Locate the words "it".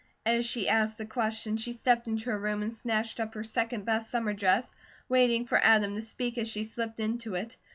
7.35-7.55